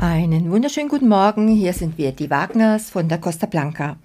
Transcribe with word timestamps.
Einen 0.00 0.52
wunderschönen 0.52 0.88
guten 0.88 1.08
Morgen. 1.08 1.48
Hier 1.48 1.72
sind 1.72 1.98
wir, 1.98 2.12
die 2.12 2.30
Wagners 2.30 2.88
von 2.88 3.08
der 3.08 3.18
Costa 3.18 3.46
Blanca. 3.46 3.96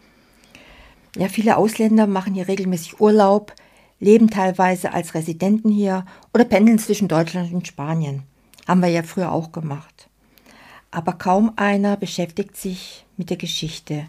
Ja, 1.16 1.28
viele 1.28 1.56
Ausländer 1.56 2.08
machen 2.08 2.34
hier 2.34 2.48
regelmäßig 2.48 3.00
Urlaub, 3.00 3.54
leben 4.00 4.32
teilweise 4.32 4.92
als 4.92 5.14
Residenten 5.14 5.70
hier 5.70 6.04
oder 6.34 6.46
pendeln 6.46 6.80
zwischen 6.80 7.08
Deutschland 7.08 7.54
und 7.54 7.68
Spanien. 7.68 8.24
Haben 8.68 8.82
wir 8.82 8.88
ja 8.88 9.04
früher 9.04 9.32
auch 9.32 9.52
gemacht. 9.52 10.10
Aber 10.90 11.14
kaum 11.14 11.52
einer 11.58 11.96
beschäftigt 11.96 12.58
sich 12.58 13.06
mit 13.16 13.30
der 13.30 13.38
Geschichte. 13.38 14.08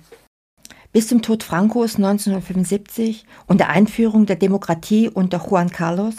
Bis 0.91 1.09
zum 1.09 1.21
Tod 1.21 1.43
Francos 1.43 1.97
1975 1.97 3.27
und 3.47 3.61
der 3.61 3.69
Einführung 3.69 4.25
der 4.25 4.37
Demokratie 4.37 5.11
unter 5.11 5.47
Juan 5.47 5.69
Carlos 5.69 6.15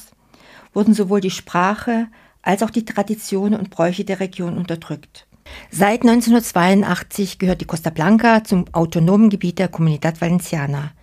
wurden 0.76 0.94
sowohl 0.94 1.22
die 1.22 1.32
Sprache 1.32 2.06
als 2.44 2.62
auch 2.62 2.70
die 2.70 2.86
Traditionen 2.86 3.60
und 3.60 3.72
Bräuche 3.72 4.06
der 4.06 4.20
Region 4.20 4.60
unterdrückt. 4.60 5.26
Seit 5.72 6.04
1982 6.04 7.38
gehört 7.38 7.60
die 7.60 7.66
Costa 7.66 7.90
Blanca 7.90 8.46
zum 8.46 8.66
autonomen 8.72 9.30
Gebiet 9.30 9.60
der 9.60 9.68
Comunidad 9.68 10.22
Valenciana. 10.22 10.94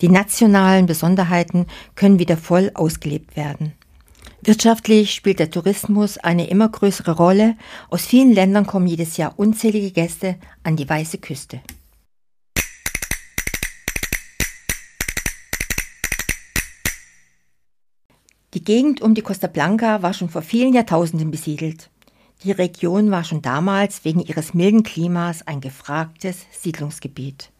Die 0.00 0.08
nationalen 0.08 0.86
Besonderheiten 0.86 1.66
können 1.94 2.18
wieder 2.18 2.38
voll 2.38 2.70
ausgelebt 2.72 3.36
werden. 3.36 3.74
Wirtschaftlich 4.42 5.14
spielt 5.14 5.40
der 5.40 5.50
Tourismus 5.50 6.18
eine 6.18 6.48
immer 6.48 6.68
größere 6.68 7.12
Rolle. 7.12 7.56
Aus 7.90 8.06
vielen 8.06 8.32
Ländern 8.32 8.66
kommen 8.66 8.86
jedes 8.86 9.16
Jahr 9.18 9.38
unzählige 9.38 9.90
Gäste 9.90 10.36
an 10.62 10.76
die 10.76 10.88
weiße 10.88 11.18
Küste. 11.18 11.60
Die 18.54 18.64
Gegend 18.64 19.02
um 19.02 19.14
die 19.14 19.22
Costa 19.22 19.48
Blanca 19.48 20.02
war 20.02 20.14
schon 20.14 20.28
vor 20.28 20.42
vielen 20.42 20.72
Jahrtausenden 20.72 21.30
besiedelt. 21.30 21.90
Die 22.44 22.52
Region 22.52 23.10
war 23.10 23.24
schon 23.24 23.40
damals 23.40 24.04
wegen 24.04 24.20
ihres 24.20 24.52
milden 24.52 24.82
Klimas 24.82 25.46
ein 25.46 25.62
gefragtes 25.62 26.44
Siedlungsgebiet. 26.52 27.50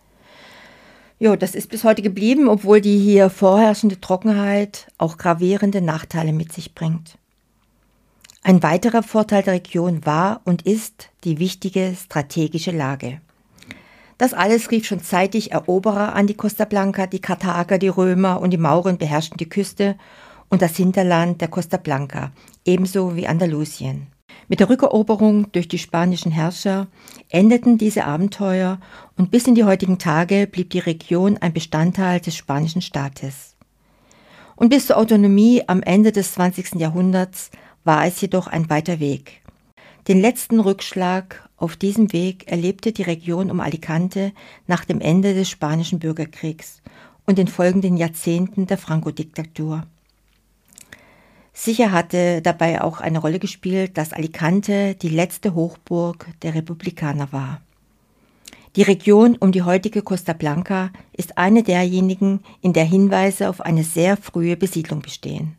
Ja, 1.19 1.37
das 1.37 1.55
ist 1.55 1.71
bis 1.71 1.85
heute 1.85 2.03
geblieben, 2.03 2.49
obwohl 2.49 2.83
die 2.83 2.99
hier 2.99 3.31
vorherrschende 3.31 3.99
Trockenheit 3.99 4.89
auch 4.99 5.17
gravierende 5.17 5.81
Nachteile 5.81 6.35
mit 6.35 6.53
sich 6.53 6.75
bringt. 6.75 7.17
Ein 8.43 8.63
weiterer 8.63 9.03
Vorteil 9.03 9.43
der 9.43 9.55
Region 9.55 10.05
war 10.05 10.43
und 10.45 10.63
ist 10.63 11.09
die 11.25 11.39
wichtige 11.39 11.97
strategische 11.99 12.73
Lage. 12.73 13.23
Das 14.19 14.35
alles 14.35 14.71
rief 14.71 14.87
schon 14.87 15.03
zeitig 15.03 15.53
Eroberer 15.53 16.15
an 16.15 16.27
die 16.27 16.35
Costa 16.35 16.67
Blanca, 16.67 17.07
die 17.07 17.21
Karthager, 17.21 17.79
die 17.79 17.89
Römer 17.89 18.39
und 18.39 18.51
die 18.51 18.59
Mauren 18.59 18.99
beherrschten 18.99 19.39
die 19.39 19.49
Küste 19.49 19.97
und 20.51 20.61
das 20.61 20.77
Hinterland 20.77 21.41
der 21.41 21.49
Costa 21.49 21.79
Blanca, 21.79 22.33
ebenso 22.67 23.17
wie 23.17 23.27
Andalusien. 23.27 24.14
Mit 24.49 24.61
der 24.61 24.69
Rückeroberung 24.69 25.51
durch 25.53 25.69
die 25.69 25.79
spanischen 25.79 26.31
Herrscher 26.31 26.87
endeten 27.31 27.79
diese 27.79 28.05
Abenteuer 28.05 28.79
und 29.17 29.31
bis 29.31 29.47
in 29.47 29.55
die 29.55 29.65
heutigen 29.65 29.99
Tage 29.99 30.47
blieb 30.47 30.71
die 30.71 30.81
Region 30.81 31.39
ein 31.39 31.55
Bestandteil 31.55 32.21
des 32.21 32.37
spanischen 32.37 32.83
Staates. 32.83 33.57
Und 34.55 34.69
bis 34.69 34.87
zur 34.87 34.99
Autonomie 34.99 35.63
am 35.67 35.83
Ende 35.83 36.13
des 36.13 36.35
20. 36.35 36.75
Jahrhunderts 36.75 37.51
war 37.85 38.07
es 38.07 38.21
jedoch 38.21 38.47
ein 38.47 38.69
weiter 38.69 39.01
Weg. 39.01 39.43
Den 40.09 40.21
letzten 40.21 40.61
Rückschlag 40.61 41.49
auf 41.57 41.77
diesem 41.77 42.13
Weg 42.13 42.47
erlebte 42.47 42.93
die 42.93 43.03
Region 43.03 43.51
um 43.51 43.61
Alicante 43.61 44.33
nach 44.67 44.85
dem 44.85 45.01
Ende 45.01 45.33
des 45.33 45.49
spanischen 45.49 45.99
Bürgerkriegs 45.99 46.83
und 47.27 47.39
den 47.39 47.49
folgenden 47.49 47.97
Jahrzehnten 47.97 48.67
der 48.67 48.77
Franco-Diktatur. 48.77 49.87
Sicher 51.57 51.93
hatte 51.93 52.43
dabei 52.43 52.83
auch 52.83 53.01
eine 53.01 53.21
Rolle 53.21 53.39
gespielt, 53.39 53.97
dass 53.97 54.13
Alicante 54.13 54.97
die 54.97 55.09
letzte 55.09 55.55
Hochburg 55.55 56.27
der 56.43 56.55
Republikaner 56.55 57.33
war. 57.33 57.61
Die 58.75 58.83
Region 58.83 59.37
um 59.37 59.53
die 59.53 59.63
heutige 59.63 60.03
Costa 60.03 60.33
Blanca 60.33 60.91
ist 61.13 61.39
eine 61.39 61.63
derjenigen, 61.63 62.41
in 62.61 62.73
der 62.73 62.85
Hinweise 62.85 63.49
auf 63.49 63.61
eine 63.61 63.85
sehr 63.85 64.17
frühe 64.17 64.57
Besiedlung 64.57 65.01
bestehen. 65.01 65.57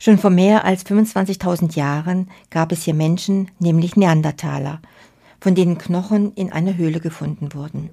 Schon 0.00 0.18
vor 0.18 0.30
mehr 0.30 0.64
als 0.64 0.84
25.000 0.84 1.76
Jahren 1.76 2.28
gab 2.50 2.72
es 2.72 2.82
hier 2.82 2.94
Menschen, 2.94 3.52
nämlich 3.60 3.94
Neandertaler, 3.94 4.80
von 5.40 5.54
denen 5.54 5.78
Knochen 5.78 6.34
in 6.34 6.52
einer 6.52 6.76
Höhle 6.76 6.98
gefunden 6.98 7.54
wurden. 7.54 7.90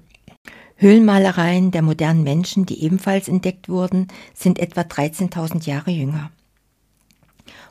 Höhlenmalereien 0.76 1.70
der 1.70 1.80
modernen 1.80 2.22
Menschen, 2.22 2.66
die 2.66 2.82
ebenfalls 2.82 3.28
entdeckt 3.28 3.68
wurden, 3.68 4.08
sind 4.34 4.58
etwa 4.58 4.82
13.000 4.82 5.66
Jahre 5.66 5.90
jünger. 5.90 6.30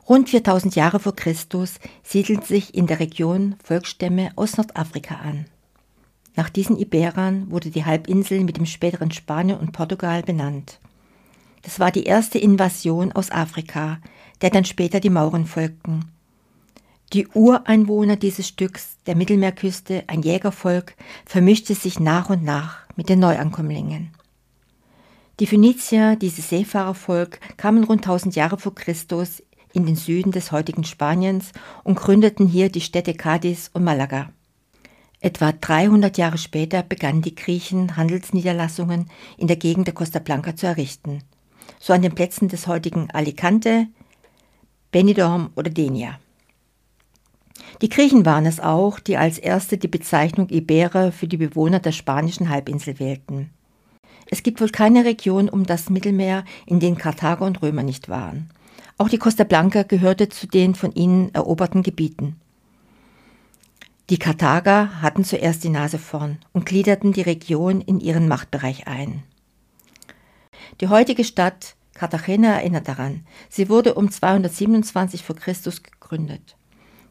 Rund 0.10 0.30
4000 0.30 0.76
Jahre 0.76 1.00
vor 1.00 1.16
Christus 1.16 1.76
siedelten 2.04 2.46
sich 2.46 2.74
in 2.74 2.88
der 2.88 3.00
Region 3.00 3.56
Volksstämme 3.64 4.32
aus 4.36 4.58
Nordafrika 4.58 5.16
an. 5.16 5.46
Nach 6.36 6.50
diesen 6.50 6.78
Iberern 6.78 7.50
wurde 7.52 7.70
die 7.70 7.86
Halbinsel 7.86 8.44
mit 8.44 8.58
dem 8.58 8.66
späteren 8.66 9.12
Spanien 9.12 9.60
und 9.60 9.72
Portugal 9.72 10.22
benannt. 10.22 10.80
Das 11.62 11.80
war 11.80 11.92
die 11.92 12.04
erste 12.04 12.38
Invasion 12.38 13.12
aus 13.12 13.32
Afrika, 13.32 14.00
der 14.42 14.50
dann 14.50 14.66
später 14.66 15.00
die 15.00 15.10
Mauren 15.10 15.46
folgten. 15.46 16.12
Die 17.16 17.30
Ureinwohner 17.30 18.18
dieses 18.18 18.46
Stücks 18.46 18.98
der 19.06 19.16
Mittelmeerküste, 19.16 20.04
ein 20.08 20.22
Jägervolk, 20.22 20.96
vermischte 21.26 21.74
sich 21.74 21.98
nach 21.98 22.30
und 22.30 22.44
nach 22.44 22.80
mit 22.98 23.08
den 23.08 23.20
Neuankömmlingen. 23.20 24.10
Die 25.40 25.48
Phönizier, 25.48 26.18
dieses 26.18 26.50
Seefahrervolk, 26.50 27.40
kamen 27.56 27.86
rund 27.86 28.02
1000 28.02 28.36
Jahre 28.36 28.58
vor 28.58 28.76
Christus 28.76 29.42
in 29.72 29.86
den 29.86 29.96
Süden 29.96 30.34
des 30.34 30.52
heutigen 30.52 30.84
Spaniens 30.84 31.54
und 31.86 31.98
gründeten 31.98 32.48
hier 32.48 32.68
die 32.70 32.82
Städte 32.82 33.14
Cadiz 33.14 33.70
und 33.72 33.86
Malaga. 33.86 34.34
Etwa 35.22 35.54
300 35.54 36.18
Jahre 36.18 36.38
später 36.38 36.84
begannen 36.84 37.22
die 37.22 37.36
Griechen 37.36 37.96
Handelsniederlassungen 37.96 39.10
in 39.38 39.48
der 39.48 39.56
Gegend 39.56 39.88
der 39.88 39.94
Costa 39.94 40.20
Blanca 40.20 40.58
zu 40.58 40.68
errichten, 40.68 41.22
so 41.80 41.94
an 41.94 42.02
den 42.02 42.14
Plätzen 42.14 42.50
des 42.50 42.68
heutigen 42.68 43.10
Alicante, 43.12 43.88
Benidorm 44.92 45.52
oder 45.56 45.70
Denia. 45.70 46.20
Die 47.82 47.90
Griechen 47.90 48.26
waren 48.26 48.46
es 48.46 48.60
auch, 48.60 49.00
die 49.00 49.18
als 49.18 49.38
erste 49.38 49.78
die 49.78 49.88
Bezeichnung 49.88 50.50
Iberer 50.50 51.12
für 51.12 51.28
die 51.28 51.38
Bewohner 51.38 51.80
der 51.80 51.92
spanischen 51.92 52.50
Halbinsel 52.50 53.00
wählten. 53.00 53.50
Es 54.28 54.44
gibt 54.44 54.62
wohl 54.62 54.70
keine 54.70 55.06
Region 55.06 55.50
um 55.50 55.66
das 55.66 55.90
Mittelmeer, 55.90 56.46
in 56.66 56.80
denen 56.80 56.98
Karthager 56.98 57.46
und 57.46 57.62
Römer 57.62 57.84
nicht 57.84 58.10
waren. 58.10 58.50
Auch 58.98 59.10
die 59.10 59.18
Costa 59.18 59.44
Blanca 59.44 59.84
gehörte 59.84 60.30
zu 60.30 60.48
den 60.48 60.74
von 60.74 60.94
ihnen 60.94 61.34
eroberten 61.34 61.84
Gebieten. 61.84 62.38
Die 64.10 64.18
Karthager 64.18 65.02
hatten 65.02 65.24
zuerst 65.24 65.64
die 65.64 65.70
Nase 65.70 66.00
vorn 66.00 66.38
und 66.54 66.66
gliederten 66.66 67.12
die 67.12 67.24
Region 67.24 67.82
in 67.82 68.00
ihren 68.00 68.28
Machtbereich 68.28 68.88
ein. 68.88 69.24
Die 70.80 70.88
heutige 70.88 71.24
Stadt 71.24 71.76
Cartagena 71.94 72.56
erinnert 72.56 72.88
daran. 72.88 73.26
Sie 73.50 73.70
wurde 73.70 73.96
um 73.96 74.12
227 74.12 75.24
vor 75.24 75.36
Christus 75.36 75.82
gegründet. 75.82 76.56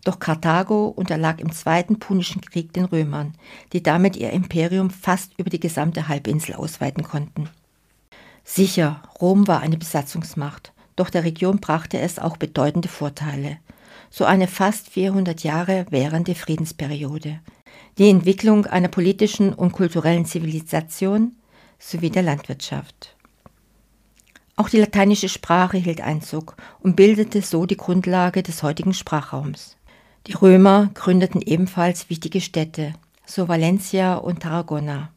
Doch 0.04 0.18
Karthago 0.18 0.88
unterlag 0.88 1.40
im 1.40 1.50
Zweiten 1.50 1.98
Punischen 1.98 2.42
Krieg 2.42 2.74
den 2.74 2.84
Römern, 2.84 3.34
die 3.72 3.82
damit 3.82 4.16
ihr 4.16 4.30
Imperium 4.30 4.90
fast 4.90 5.32
über 5.38 5.48
die 5.48 5.60
gesamte 5.60 6.08
Halbinsel 6.08 6.54
ausweiten 6.54 7.02
konnten. 7.02 7.48
Sicher, 8.44 9.02
Rom 9.20 9.48
war 9.48 9.60
eine 9.60 9.78
Besatzungsmacht, 9.78 10.72
doch 10.96 11.08
der 11.08 11.24
Region 11.24 11.58
brachte 11.58 11.98
es 11.98 12.18
auch 12.18 12.36
bedeutende 12.36 12.88
Vorteile. 12.88 13.56
So 14.10 14.26
eine 14.26 14.46
fast 14.46 14.90
400 14.90 15.42
Jahre 15.42 15.86
währende 15.88 16.34
Friedensperiode, 16.34 17.40
die 17.96 18.10
Entwicklung 18.10 18.66
einer 18.66 18.88
politischen 18.88 19.54
und 19.54 19.72
kulturellen 19.72 20.26
Zivilisation 20.26 21.34
sowie 21.78 22.10
der 22.10 22.22
Landwirtschaft. 22.22 23.16
Auch 24.56 24.68
die 24.68 24.78
lateinische 24.78 25.28
Sprache 25.28 25.78
hielt 25.78 26.00
Einzug 26.00 26.56
und 26.80 26.94
bildete 26.94 27.42
so 27.42 27.66
die 27.66 27.76
Grundlage 27.76 28.42
des 28.42 28.62
heutigen 28.62 28.94
Sprachraums. 28.94 29.76
Die 30.26 30.32
Römer 30.32 30.88
gründeten 30.94 31.42
ebenfalls 31.42 32.08
wichtige 32.08 32.40
Städte, 32.40 32.94
so 33.26 33.46
Valencia 33.46 34.14
und 34.14 34.40
Tarragona. 34.40 35.10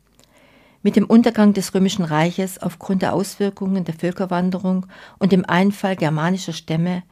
Mit 0.83 0.97
dem 0.97 1.05
Untergang 1.05 1.53
des 1.53 1.73
Römischen 1.73 2.03
Reiches 2.03 2.61
aufgrund 2.61 3.03
der 3.03 3.13
Auswirkungen 3.13 3.85
der 3.85 3.93
Völkerwanderung 3.93 4.85
und 5.17 5.31
dem 5.31 5.45
Einfall 5.45 5.95
germanischer 5.95 6.51
Stämme 6.51 7.03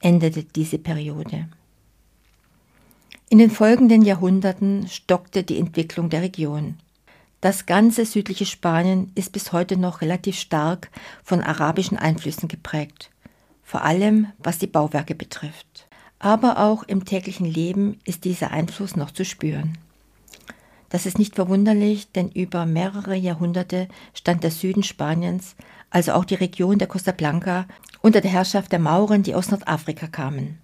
endete 0.00 0.42
diese 0.42 0.78
Periode. 0.78 1.48
In 3.28 3.36
den 3.36 3.50
folgenden 3.50 4.00
Jahrhunderten 4.00 4.88
stockte 4.88 5.42
die 5.42 5.58
Entwicklung 5.58 6.08
der 6.08 6.22
Region. 6.22 6.78
Das 7.42 7.66
ganze 7.66 8.06
südliche 8.06 8.46
Spanien 8.46 9.12
ist 9.14 9.32
bis 9.32 9.52
heute 9.52 9.76
noch 9.76 10.00
relativ 10.00 10.38
stark 10.38 10.90
von 11.22 11.42
arabischen 11.42 11.98
Einflüssen 11.98 12.48
geprägt, 12.48 13.10
vor 13.62 13.84
allem 13.84 14.28
was 14.38 14.56
die 14.56 14.66
Bauwerke 14.66 15.14
betrifft 15.14 15.67
aber 16.18 16.58
auch 16.58 16.82
im 16.82 17.04
täglichen 17.04 17.46
Leben 17.46 17.98
ist 18.04 18.24
dieser 18.24 18.50
Einfluss 18.50 18.96
noch 18.96 19.10
zu 19.10 19.24
spüren. 19.24 19.78
Das 20.90 21.06
ist 21.06 21.18
nicht 21.18 21.34
verwunderlich, 21.34 22.10
denn 22.12 22.30
über 22.30 22.64
mehrere 22.64 23.14
Jahrhunderte 23.14 23.88
stand 24.14 24.42
der 24.42 24.50
Süden 24.50 24.82
Spaniens, 24.82 25.54
also 25.90 26.12
auch 26.12 26.24
die 26.24 26.34
Region 26.34 26.78
der 26.78 26.88
Costa 26.88 27.12
Blanca, 27.12 27.66
unter 28.00 28.20
der 28.20 28.30
Herrschaft 28.30 28.72
der 28.72 28.78
Mauren, 28.78 29.22
die 29.22 29.34
aus 29.34 29.50
Nordafrika 29.50 30.06
kamen. 30.06 30.58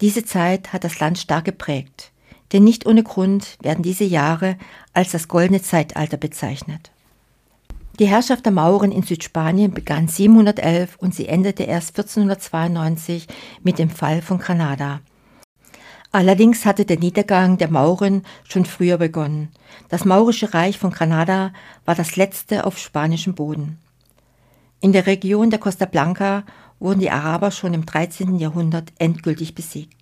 Diese 0.00 0.24
Zeit 0.24 0.72
hat 0.72 0.84
das 0.84 1.00
Land 1.00 1.18
stark 1.18 1.46
geprägt, 1.46 2.12
denn 2.52 2.64
nicht 2.64 2.86
ohne 2.86 3.02
Grund 3.02 3.56
werden 3.62 3.82
diese 3.82 4.04
Jahre 4.04 4.58
als 4.92 5.12
das 5.12 5.28
goldene 5.28 5.62
Zeitalter 5.62 6.18
bezeichnet. 6.18 6.90
Die 7.98 8.06
Herrschaft 8.06 8.44
der 8.44 8.52
Mauren 8.52 8.92
in 8.92 9.02
Südspanien 9.02 9.72
begann 9.72 10.06
711 10.06 10.96
und 10.98 11.14
sie 11.14 11.28
endete 11.28 11.62
erst 11.62 11.98
1492 11.98 13.26
mit 13.62 13.78
dem 13.78 13.88
Fall 13.88 14.20
von 14.20 14.38
Granada. 14.38 15.00
Allerdings 16.12 16.66
hatte 16.66 16.84
der 16.84 16.98
Niedergang 16.98 17.56
der 17.56 17.70
Mauren 17.70 18.22
schon 18.44 18.66
früher 18.66 18.98
begonnen. 18.98 19.48
Das 19.88 20.04
maurische 20.04 20.52
Reich 20.52 20.78
von 20.78 20.90
Granada 20.90 21.52
war 21.86 21.94
das 21.94 22.16
letzte 22.16 22.66
auf 22.66 22.78
spanischem 22.78 23.34
Boden. 23.34 23.78
In 24.80 24.92
der 24.92 25.06
Region 25.06 25.48
der 25.48 25.58
Costa 25.58 25.86
Blanca 25.86 26.44
wurden 26.78 27.00
die 27.00 27.10
Araber 27.10 27.50
schon 27.50 27.72
im 27.72 27.86
13. 27.86 28.38
Jahrhundert 28.38 28.92
endgültig 28.98 29.54
besiegt. 29.54 29.96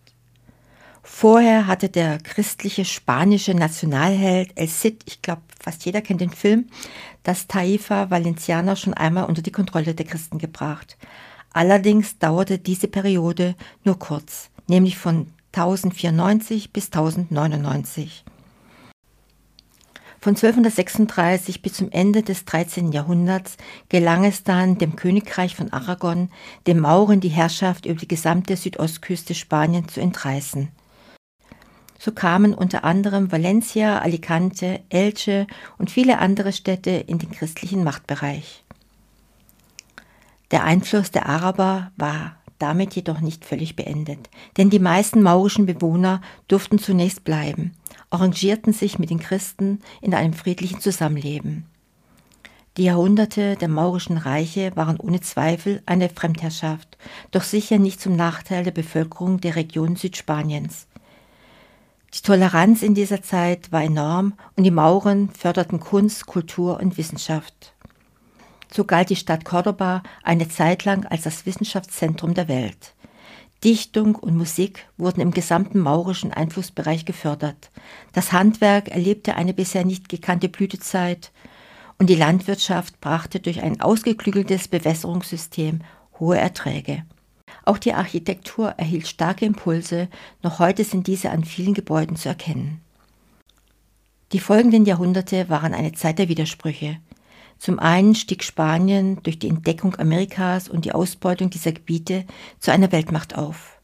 Vorher 1.04 1.68
hatte 1.68 1.90
der 1.90 2.18
christliche 2.18 2.84
spanische 2.84 3.54
Nationalheld 3.54 4.50
El 4.56 4.68
Cid, 4.68 5.04
ich 5.06 5.22
glaube, 5.22 5.42
fast 5.64 5.84
jeder 5.86 6.02
kennt 6.02 6.20
den 6.20 6.30
Film, 6.30 6.66
das 7.22 7.46
Taifa 7.48 8.10
Valencianer 8.10 8.76
schon 8.76 8.94
einmal 8.94 9.24
unter 9.24 9.42
die 9.42 9.52
Kontrolle 9.52 9.94
der 9.94 10.06
Christen 10.06 10.38
gebracht. 10.38 10.98
Allerdings 11.52 12.18
dauerte 12.18 12.58
diese 12.58 12.86
Periode 12.86 13.54
nur 13.82 13.98
kurz, 13.98 14.50
nämlich 14.68 14.98
von 14.98 15.28
1094 15.52 16.72
bis 16.72 16.86
1099. 16.86 18.24
Von 20.20 20.36
1236 20.36 21.62
bis 21.62 21.74
zum 21.74 21.90
Ende 21.90 22.22
des 22.22 22.44
13. 22.44 22.92
Jahrhunderts 22.92 23.56
gelang 23.88 24.24
es 24.24 24.42
dann 24.42 24.78
dem 24.78 24.96
Königreich 24.96 25.54
von 25.54 25.72
Aragon, 25.72 26.30
den 26.66 26.80
Mauren 26.80 27.20
die 27.20 27.28
Herrschaft 27.28 27.86
über 27.86 28.00
die 28.00 28.08
gesamte 28.08 28.56
Südostküste 28.56 29.34
Spaniens 29.34 29.92
zu 29.92 30.00
entreißen. 30.00 30.70
So 31.98 32.12
kamen 32.12 32.54
unter 32.54 32.84
anderem 32.84 33.32
Valencia, 33.32 33.98
Alicante, 33.98 34.80
Elche 34.88 35.46
und 35.78 35.90
viele 35.90 36.18
andere 36.18 36.52
Städte 36.52 36.90
in 36.90 37.18
den 37.18 37.30
christlichen 37.30 37.84
Machtbereich. 37.84 38.64
Der 40.50 40.64
Einfluss 40.64 41.10
der 41.10 41.26
Araber 41.26 41.92
war 41.96 42.36
damit 42.58 42.94
jedoch 42.94 43.20
nicht 43.20 43.44
völlig 43.44 43.76
beendet, 43.76 44.30
denn 44.56 44.70
die 44.70 44.78
meisten 44.78 45.22
maurischen 45.22 45.66
Bewohner 45.66 46.20
durften 46.46 46.78
zunächst 46.78 47.24
bleiben 47.24 47.72
arrangierten 48.14 48.72
sich 48.72 49.00
mit 49.00 49.10
den 49.10 49.18
Christen 49.18 49.80
in 50.00 50.14
einem 50.14 50.34
friedlichen 50.34 50.78
Zusammenleben. 50.78 51.66
Die 52.76 52.84
Jahrhunderte 52.84 53.56
der 53.56 53.68
maurischen 53.68 54.18
Reiche 54.18 54.70
waren 54.76 54.98
ohne 54.98 55.20
Zweifel 55.20 55.82
eine 55.84 56.08
Fremdherrschaft, 56.08 56.96
doch 57.32 57.42
sicher 57.42 57.78
nicht 57.78 58.00
zum 58.00 58.14
Nachteil 58.14 58.62
der 58.62 58.70
Bevölkerung 58.70 59.40
der 59.40 59.56
Region 59.56 59.96
Südspaniens. 59.96 60.86
Die 62.14 62.22
Toleranz 62.22 62.82
in 62.82 62.94
dieser 62.94 63.22
Zeit 63.22 63.72
war 63.72 63.82
enorm 63.82 64.34
und 64.54 64.62
die 64.62 64.70
Mauren 64.70 65.30
förderten 65.30 65.80
Kunst, 65.80 66.26
Kultur 66.26 66.78
und 66.78 66.96
Wissenschaft. 66.96 67.74
So 68.72 68.84
galt 68.84 69.10
die 69.10 69.16
Stadt 69.16 69.44
Cordoba 69.44 70.04
eine 70.22 70.48
Zeit 70.48 70.84
lang 70.84 71.06
als 71.06 71.22
das 71.22 71.44
Wissenschaftszentrum 71.44 72.34
der 72.34 72.46
Welt. 72.46 72.94
Dichtung 73.64 74.14
und 74.14 74.36
Musik 74.36 74.86
wurden 74.96 75.20
im 75.20 75.32
gesamten 75.32 75.80
maurischen 75.80 76.32
Einflussbereich 76.32 77.04
gefördert. 77.04 77.72
Das 78.12 78.32
Handwerk 78.32 78.90
erlebte 78.90 79.34
eine 79.34 79.52
bisher 79.52 79.84
nicht 79.84 80.08
gekannte 80.08 80.48
Blütezeit 80.48 81.32
und 81.98 82.08
die 82.10 82.14
Landwirtschaft 82.14 83.00
brachte 83.00 83.40
durch 83.40 83.60
ein 83.60 83.80
ausgeklügeltes 83.80 84.68
Bewässerungssystem 84.68 85.80
hohe 86.20 86.38
Erträge. 86.38 87.04
Auch 87.64 87.78
die 87.78 87.94
Architektur 87.94 88.70
erhielt 88.70 89.08
starke 89.08 89.46
Impulse, 89.46 90.08
noch 90.42 90.58
heute 90.58 90.84
sind 90.84 91.06
diese 91.06 91.30
an 91.30 91.44
vielen 91.44 91.72
Gebäuden 91.72 92.16
zu 92.16 92.28
erkennen. 92.28 92.80
Die 94.32 94.38
folgenden 94.38 94.84
Jahrhunderte 94.84 95.48
waren 95.48 95.72
eine 95.72 95.92
Zeit 95.92 96.18
der 96.18 96.28
Widersprüche. 96.28 96.98
Zum 97.58 97.78
einen 97.78 98.14
stieg 98.14 98.42
Spanien 98.42 99.22
durch 99.22 99.38
die 99.38 99.48
Entdeckung 99.48 99.96
Amerikas 99.96 100.68
und 100.68 100.84
die 100.84 100.92
Ausbeutung 100.92 101.50
dieser 101.50 101.72
Gebiete 101.72 102.24
zu 102.58 102.72
einer 102.72 102.92
Weltmacht 102.92 103.36
auf. 103.36 103.78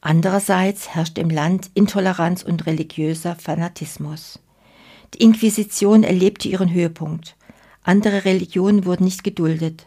Andererseits 0.00 0.94
herrschte 0.94 1.20
im 1.20 1.30
Land 1.30 1.70
Intoleranz 1.74 2.42
und 2.42 2.66
religiöser 2.66 3.36
Fanatismus. 3.36 4.40
Die 5.14 5.22
Inquisition 5.22 6.02
erlebte 6.02 6.48
ihren 6.48 6.72
Höhepunkt. 6.72 7.36
Andere 7.84 8.24
Religionen 8.24 8.84
wurden 8.84 9.04
nicht 9.04 9.22
geduldet. 9.24 9.86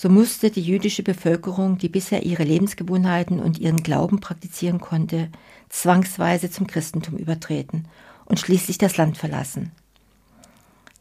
So 0.00 0.08
musste 0.08 0.52
die 0.52 0.62
jüdische 0.62 1.02
Bevölkerung, 1.02 1.76
die 1.76 1.88
bisher 1.88 2.22
ihre 2.22 2.44
Lebensgewohnheiten 2.44 3.40
und 3.40 3.58
ihren 3.58 3.82
Glauben 3.82 4.20
praktizieren 4.20 4.80
konnte, 4.80 5.28
zwangsweise 5.70 6.52
zum 6.52 6.68
Christentum 6.68 7.16
übertreten 7.16 7.88
und 8.24 8.38
schließlich 8.38 8.78
das 8.78 8.96
Land 8.96 9.18
verlassen. 9.18 9.72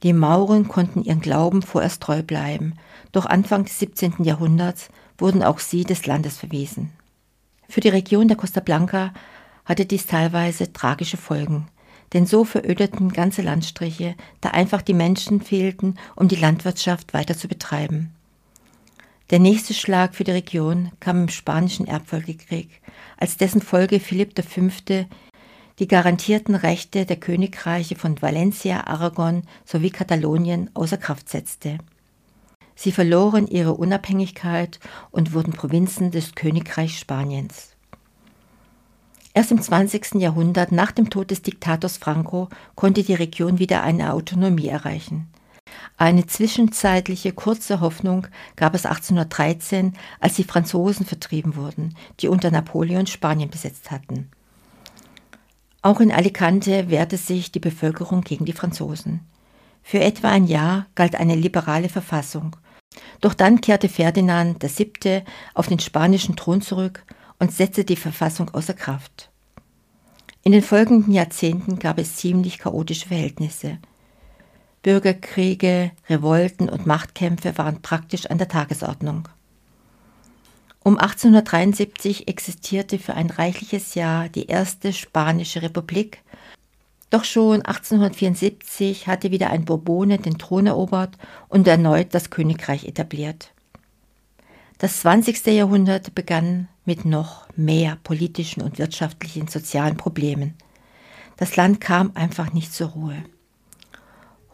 Die 0.01 0.13
Mauren 0.13 0.67
konnten 0.67 1.03
ihren 1.03 1.21
Glauben 1.21 1.61
vorerst 1.61 2.01
treu 2.01 2.23
bleiben, 2.23 2.73
doch 3.11 3.27
Anfang 3.27 3.65
des 3.65 3.77
17. 3.77 4.23
Jahrhunderts 4.23 4.89
wurden 5.19 5.43
auch 5.43 5.59
sie 5.59 5.83
des 5.83 6.07
Landes 6.07 6.37
verwiesen. 6.37 6.89
Für 7.69 7.81
die 7.81 7.89
Region 7.89 8.27
der 8.27 8.37
Costa 8.37 8.61
Blanca 8.61 9.13
hatte 9.63 9.85
dies 9.85 10.07
teilweise 10.07 10.73
tragische 10.73 11.17
Folgen, 11.17 11.67
denn 12.13 12.25
so 12.25 12.45
verödeten 12.45 13.13
ganze 13.13 13.43
Landstriche, 13.43 14.15
da 14.41 14.49
einfach 14.49 14.81
die 14.81 14.95
Menschen 14.95 15.39
fehlten, 15.39 15.99
um 16.15 16.27
die 16.27 16.35
Landwirtschaft 16.35 17.13
weiter 17.13 17.37
zu 17.37 17.47
betreiben. 17.47 18.15
Der 19.29 19.39
nächste 19.39 19.73
Schlag 19.73 20.15
für 20.15 20.23
die 20.23 20.31
Region 20.31 20.91
kam 21.01 21.23
im 21.23 21.29
Spanischen 21.29 21.85
Erbfolgekrieg, 21.85 22.81
als 23.17 23.35
dessen 23.35 23.61
Folge 23.61 23.99
Philipp 23.99 24.41
V 24.41 24.61
die 25.79 25.87
garantierten 25.87 26.55
Rechte 26.55 27.05
der 27.05 27.17
Königreiche 27.17 27.97
von 27.97 28.21
Valencia, 28.21 28.87
Aragon 28.87 29.43
sowie 29.65 29.89
Katalonien 29.89 30.69
außer 30.73 30.97
Kraft 30.97 31.27
setzte. 31.27 31.77
Sie 32.73 32.93
verloren 32.93 33.47
ihre 33.47 33.73
Unabhängigkeit 33.73 34.79
und 35.11 35.33
wurden 35.33 35.51
Provinzen 35.51 36.11
des 36.11 36.33
Königreichs 36.33 36.97
Spaniens. 36.97 37.75
Erst 39.33 39.51
im 39.51 39.61
20. 39.61 40.15
Jahrhundert 40.15 40.71
nach 40.71 40.91
dem 40.91 41.09
Tod 41.09 41.31
des 41.31 41.41
Diktators 41.41 41.97
Franco 41.97 42.47
konnte 42.75 43.03
die 43.03 43.13
Region 43.13 43.59
wieder 43.59 43.83
eine 43.83 44.13
Autonomie 44.13 44.67
erreichen. 44.67 45.27
Eine 45.99 46.27
zwischenzeitliche 46.27 47.33
kurze 47.33 47.81
Hoffnung 47.81 48.27
gab 48.55 48.75
es 48.75 48.85
1813, 48.85 49.93
als 50.19 50.35
die 50.35 50.43
Franzosen 50.43 51.07
vertrieben 51.07 51.55
wurden, 51.55 51.95
die 52.19 52.27
unter 52.27 52.51
Napoleon 52.51 53.07
Spanien 53.07 53.49
besetzt 53.49 53.89
hatten. 53.89 54.29
Auch 55.81 55.99
in 55.99 56.11
Alicante 56.11 56.89
wehrte 56.89 57.17
sich 57.17 57.51
die 57.51 57.59
Bevölkerung 57.59 58.21
gegen 58.21 58.45
die 58.45 58.53
Franzosen. 58.53 59.21
Für 59.81 59.99
etwa 59.99 60.29
ein 60.29 60.45
Jahr 60.45 60.85
galt 60.93 61.15
eine 61.15 61.35
liberale 61.35 61.89
Verfassung. 61.89 62.55
Doch 63.19 63.33
dann 63.33 63.61
kehrte 63.61 63.89
Ferdinand 63.89 64.61
VII. 64.61 65.23
auf 65.55 65.67
den 65.67 65.79
spanischen 65.79 66.35
Thron 66.35 66.61
zurück 66.61 67.05
und 67.39 67.51
setzte 67.51 67.85
die 67.85 67.95
Verfassung 67.95 68.49
außer 68.49 68.73
Kraft. 68.73 69.31
In 70.43 70.51
den 70.51 70.61
folgenden 70.61 71.13
Jahrzehnten 71.13 71.79
gab 71.79 71.97
es 71.97 72.17
ziemlich 72.17 72.59
chaotische 72.59 73.07
Verhältnisse. 73.07 73.79
Bürgerkriege, 74.83 75.91
Revolten 76.09 76.69
und 76.69 76.85
Machtkämpfe 76.85 77.57
waren 77.57 77.81
praktisch 77.81 78.25
an 78.27 78.37
der 78.37 78.47
Tagesordnung. 78.47 79.27
Um 80.83 80.97
1873 80.97 82.27
existierte 82.27 82.97
für 82.97 83.13
ein 83.13 83.29
reichliches 83.29 83.95
Jahr 83.95 84.29
die 84.29 84.47
erste 84.47 84.93
spanische 84.93 85.61
Republik, 85.61 86.23
doch 87.09 87.23
schon 87.23 87.61
1874 87.61 89.07
hatte 89.07 89.31
wieder 89.31 89.49
ein 89.49 89.63
Bourbone 89.63 90.17
den 90.17 90.37
Thron 90.37 90.67
erobert 90.67 91.17
und 91.47 91.67
erneut 91.67 92.13
das 92.13 92.29
Königreich 92.29 92.85
etabliert. 92.85 93.51
Das 94.77 94.99
20. 95.01 95.45
Jahrhundert 95.47 96.13
begann 96.15 96.67
mit 96.85 97.05
noch 97.05 97.47
mehr 97.55 97.97
politischen 98.03 98.61
und 98.61 98.77
wirtschaftlichen 98.77 99.47
sozialen 99.47 99.97
Problemen. 99.97 100.53
Das 101.37 101.55
Land 101.55 101.81
kam 101.81 102.11
einfach 102.15 102.53
nicht 102.53 102.73
zur 102.73 102.89
Ruhe. 102.89 103.23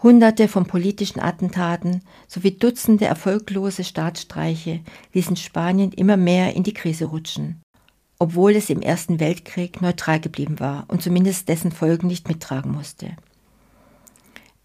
Hunderte 0.03 0.50
von 0.50 0.65
politischen 0.65 1.22
Attentaten 1.22 2.01
sowie 2.27 2.51
Dutzende 2.51 3.05
erfolglose 3.05 3.86
Staatsstreiche 3.86 4.81
ließen 5.13 5.38
Spanien 5.38 5.93
immer 5.93 6.17
mehr 6.17 6.55
in 6.55 6.63
die 6.63 6.74
Krise 6.74 7.05
rutschen, 7.05 7.62
obwohl 8.19 8.51
es 8.51 8.69
im 8.69 8.81
Ersten 8.81 9.22
Weltkrieg 9.22 9.81
neutral 9.81 10.19
geblieben 10.19 10.60
war 10.60 10.83
und 10.89 11.01
zumindest 11.01 11.48
dessen 11.48 11.72
Folgen 11.72 12.07
nicht 12.07 12.27
mittragen 12.27 12.74
musste. 12.74 13.15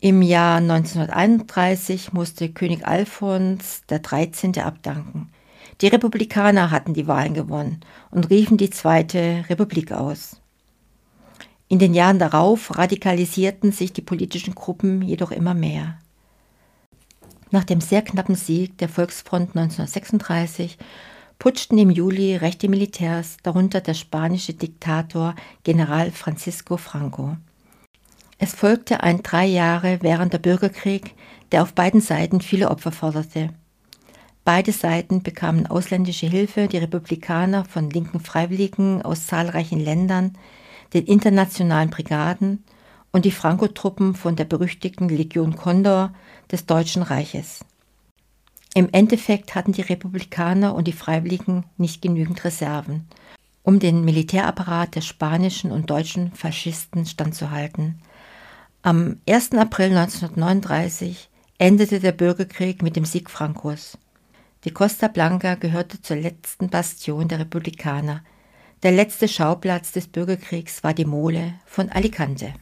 Im 0.01 0.23
Jahr 0.23 0.59
1931 0.59 2.13
musste 2.13 2.49
König 2.49 2.85
Alfons 2.85 3.83
XIII. 3.89 4.61
abdanken. 4.61 5.31
Die 5.81 5.89
Republikaner 5.89 6.73
hatten 6.73 6.95
die 6.95 7.07
Wahlen 7.07 7.35
gewonnen 7.35 7.81
und 8.11 8.29
riefen 8.31 8.59
die 8.59 8.71
Zweite 8.71 9.45
Republik 9.49 9.93
aus. 9.93 10.41
In 11.69 11.79
den 11.79 11.93
Jahren 11.93 12.19
darauf 12.19 12.77
radikalisierten 12.79 13.73
sich 13.73 13.93
die 13.93 14.03
politischen 14.03 14.55
Gruppen 14.55 15.03
jedoch 15.03 15.31
immer 15.31 15.55
mehr. 15.55 15.99
Nach 17.51 17.65
dem 17.65 17.81
sehr 17.81 18.03
knappen 18.03 18.35
Sieg 18.35 18.79
der 18.79 18.89
Volksfront 18.89 19.57
1936 19.57 20.79
putschten 21.39 21.79
im 21.79 21.91
Juli 21.91 22.37
rechte 22.37 22.69
Militärs, 22.69 23.37
darunter 23.43 23.81
der 23.81 23.95
spanische 23.95 24.55
Diktator 24.55 25.35
General 25.63 26.11
Francisco 26.11 26.77
Franco. 26.77 27.37
Es 28.39 28.55
folgte 28.55 29.03
ein 29.03 29.23
drei 29.23 29.47
Jahre 29.47 30.03
währender 30.03 30.39
Bürgerkrieg, 30.39 31.15
der 31.53 31.63
auf 31.63 31.75
beiden 31.75 32.01
Seiten 32.01 32.41
viele 32.41 32.71
Opfer 32.71 32.93
forderte. 32.93 33.51
Beide 34.45 34.73
Seiten 34.73 35.23
bekamen 35.23 35.67
ausländische 35.67 36.27
Hilfe, 36.27 36.69
die 36.69 36.79
Republikaner 36.79 37.65
von 37.65 37.91
linken 37.91 38.21
Freiwilligen 38.21 39.03
aus 39.03 39.27
zahlreichen 39.27 39.81
Ländern, 39.81 40.39
den 40.95 41.07
internationalen 41.07 41.91
Brigaden 41.91 42.65
und 43.13 43.25
die 43.25 43.31
Franco-Truppen 43.31 44.15
von 44.15 44.37
der 44.37 44.45
berüchtigten 44.45 45.09
Legion 45.09 45.57
Condor 45.57 46.13
des 46.51 46.67
Deutschen 46.67 47.03
Reiches. 47.03 47.65
Im 48.75 48.89
Endeffekt 48.93 49.55
hatten 49.55 49.73
die 49.73 49.83
Republikaner 49.83 50.75
und 50.75 50.87
die 50.87 50.93
Freiwilligen 50.93 51.65
nicht 51.79 52.03
genügend 52.03 52.45
Reserven, 52.45 53.07
um 53.63 53.79
den 53.79 54.05
Militärapparat 54.05 54.95
der 54.95 55.01
spanischen 55.01 55.73
und 55.73 55.91
deutschen 55.91 56.33
Faschisten 56.33 57.07
standzuhalten. 57.07 58.01
Am 58.83 59.21
1. 59.29 59.53
April 59.55 59.97
1939 59.97 61.29
endete 61.59 61.99
der 61.99 62.13
Bürgerkrieg 62.13 62.83
mit 62.83 62.95
dem 62.95 63.05
Sieg 63.05 63.31
Francos. 63.31 63.99
Die 64.65 64.71
Costa 64.71 65.09
Blanca 65.09 65.55
gehörte 65.55 66.01
zur 66.01 66.17
letzten 66.17 66.69
Bastion 66.69 67.27
der 67.29 67.41
Republikaner. 67.41 68.23
Der 68.85 68.93
letzte 68.93 69.27
Schauplatz 69.27 69.91
des 69.91 70.07
Bürgerkriegs 70.07 70.85
war 70.85 70.95
die 70.95 71.05
Mole 71.05 71.55
von 71.67 71.89
Alicante. 71.89 72.55